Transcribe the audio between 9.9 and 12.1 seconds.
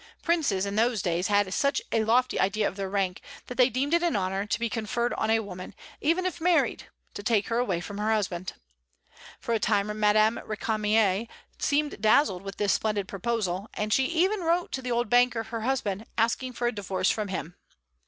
Madame Récamier seemed